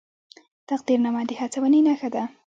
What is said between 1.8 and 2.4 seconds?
نښه ده